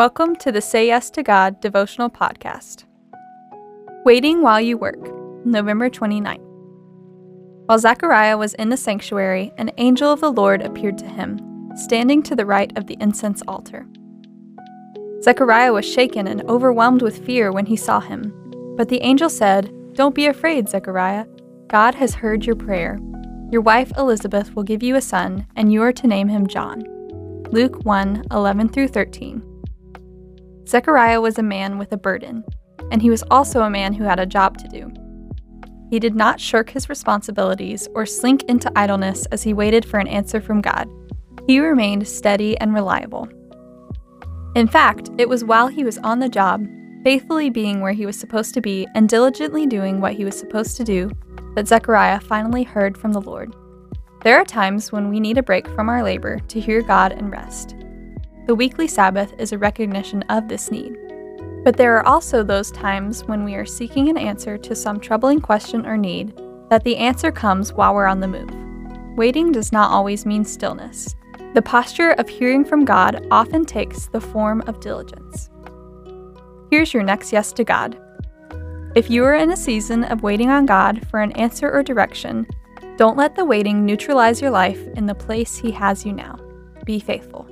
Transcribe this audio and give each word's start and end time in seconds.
Welcome 0.00 0.34
to 0.36 0.50
the 0.50 0.62
Say 0.62 0.86
Yes 0.86 1.10
to 1.10 1.22
God 1.22 1.60
devotional 1.60 2.08
podcast. 2.08 2.84
Waiting 4.02 4.40
While 4.40 4.58
You 4.58 4.78
Work, 4.78 4.96
November 5.44 5.90
29. 5.90 6.40
While 7.66 7.78
Zechariah 7.78 8.38
was 8.38 8.54
in 8.54 8.70
the 8.70 8.78
sanctuary, 8.78 9.52
an 9.58 9.70
angel 9.76 10.10
of 10.10 10.22
the 10.22 10.32
Lord 10.32 10.62
appeared 10.62 10.96
to 10.96 11.04
him, 11.04 11.38
standing 11.76 12.22
to 12.22 12.34
the 12.34 12.46
right 12.46 12.74
of 12.78 12.86
the 12.86 12.96
incense 12.98 13.42
altar. 13.46 13.86
Zechariah 15.22 15.74
was 15.74 15.84
shaken 15.84 16.26
and 16.28 16.48
overwhelmed 16.48 17.02
with 17.02 17.26
fear 17.26 17.52
when 17.52 17.66
he 17.66 17.76
saw 17.76 18.00
him. 18.00 18.32
But 18.78 18.88
the 18.88 19.02
angel 19.02 19.28
said, 19.28 19.70
Don't 19.92 20.14
be 20.14 20.24
afraid, 20.24 20.70
Zechariah. 20.70 21.26
God 21.68 21.94
has 21.96 22.14
heard 22.14 22.46
your 22.46 22.56
prayer. 22.56 22.98
Your 23.50 23.60
wife 23.60 23.92
Elizabeth 23.98 24.56
will 24.56 24.62
give 24.62 24.82
you 24.82 24.96
a 24.96 25.02
son, 25.02 25.46
and 25.56 25.70
you 25.70 25.82
are 25.82 25.92
to 25.92 26.06
name 26.06 26.28
him 26.28 26.46
John. 26.46 26.84
Luke 27.50 27.84
1 27.84 28.28
11 28.30 28.70
through 28.70 28.88
13. 28.88 29.49
Zechariah 30.66 31.20
was 31.20 31.38
a 31.38 31.42
man 31.42 31.78
with 31.78 31.92
a 31.92 31.96
burden, 31.96 32.44
and 32.90 33.02
he 33.02 33.10
was 33.10 33.24
also 33.30 33.62
a 33.62 33.70
man 33.70 33.92
who 33.92 34.04
had 34.04 34.20
a 34.20 34.26
job 34.26 34.58
to 34.58 34.68
do. 34.68 34.92
He 35.90 35.98
did 35.98 36.14
not 36.14 36.40
shirk 36.40 36.70
his 36.70 36.88
responsibilities 36.88 37.88
or 37.94 38.06
slink 38.06 38.44
into 38.44 38.70
idleness 38.76 39.26
as 39.26 39.42
he 39.42 39.52
waited 39.52 39.84
for 39.84 39.98
an 39.98 40.06
answer 40.06 40.40
from 40.40 40.60
God. 40.60 40.88
He 41.46 41.58
remained 41.58 42.06
steady 42.06 42.56
and 42.58 42.72
reliable. 42.72 43.28
In 44.54 44.68
fact, 44.68 45.10
it 45.18 45.28
was 45.28 45.44
while 45.44 45.68
he 45.68 45.84
was 45.84 45.98
on 45.98 46.20
the 46.20 46.28
job, 46.28 46.64
faithfully 47.02 47.50
being 47.50 47.80
where 47.80 47.92
he 47.92 48.06
was 48.06 48.18
supposed 48.18 48.54
to 48.54 48.60
be 48.60 48.86
and 48.94 49.08
diligently 49.08 49.66
doing 49.66 50.00
what 50.00 50.14
he 50.14 50.24
was 50.24 50.38
supposed 50.38 50.76
to 50.76 50.84
do, 50.84 51.10
that 51.54 51.66
Zechariah 51.66 52.20
finally 52.20 52.62
heard 52.62 52.96
from 52.96 53.12
the 53.12 53.20
Lord. 53.20 53.54
There 54.22 54.36
are 54.36 54.44
times 54.44 54.92
when 54.92 55.08
we 55.08 55.18
need 55.18 55.38
a 55.38 55.42
break 55.42 55.66
from 55.68 55.88
our 55.88 56.02
labor 56.02 56.38
to 56.38 56.60
hear 56.60 56.82
God 56.82 57.12
and 57.12 57.32
rest. 57.32 57.74
The 58.50 58.56
weekly 58.56 58.88
Sabbath 58.88 59.32
is 59.38 59.52
a 59.52 59.58
recognition 59.58 60.22
of 60.22 60.48
this 60.48 60.72
need. 60.72 60.96
But 61.62 61.76
there 61.76 61.96
are 61.96 62.04
also 62.04 62.42
those 62.42 62.72
times 62.72 63.22
when 63.26 63.44
we 63.44 63.54
are 63.54 63.64
seeking 63.64 64.08
an 64.08 64.18
answer 64.18 64.58
to 64.58 64.74
some 64.74 64.98
troubling 64.98 65.40
question 65.40 65.86
or 65.86 65.96
need, 65.96 66.36
that 66.68 66.82
the 66.82 66.96
answer 66.96 67.30
comes 67.30 67.72
while 67.72 67.94
we're 67.94 68.06
on 68.06 68.18
the 68.18 68.26
move. 68.26 68.50
Waiting 69.16 69.52
does 69.52 69.70
not 69.70 69.92
always 69.92 70.26
mean 70.26 70.44
stillness. 70.44 71.14
The 71.54 71.62
posture 71.62 72.10
of 72.18 72.28
hearing 72.28 72.64
from 72.64 72.84
God 72.84 73.24
often 73.30 73.64
takes 73.64 74.08
the 74.08 74.20
form 74.20 74.64
of 74.66 74.80
diligence. 74.80 75.48
Here's 76.72 76.92
your 76.92 77.04
next 77.04 77.32
yes 77.32 77.52
to 77.52 77.62
God. 77.62 78.00
If 78.96 79.08
you 79.08 79.22
are 79.26 79.34
in 79.36 79.52
a 79.52 79.56
season 79.56 80.02
of 80.02 80.24
waiting 80.24 80.50
on 80.50 80.66
God 80.66 81.06
for 81.06 81.20
an 81.20 81.30
answer 81.36 81.70
or 81.70 81.84
direction, 81.84 82.48
don't 82.96 83.16
let 83.16 83.36
the 83.36 83.44
waiting 83.44 83.86
neutralize 83.86 84.40
your 84.40 84.50
life 84.50 84.84
in 84.96 85.06
the 85.06 85.14
place 85.14 85.56
He 85.56 85.70
has 85.70 86.04
you 86.04 86.12
now. 86.12 86.36
Be 86.84 86.98
faithful. 86.98 87.48